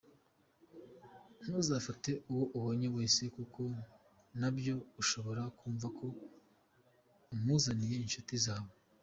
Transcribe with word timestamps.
Ntuzafate 1.41 2.11
uwo 2.31 2.45
ubonye 2.57 2.87
wese 2.95 3.21
kuko 3.35 3.61
nabyo 4.39 4.75
ashobora 5.01 5.41
kumva 5.57 5.87
ko 5.97 6.07
umuzaniye 7.33 7.95
inshuti 8.05 8.33
zawe. 8.45 8.71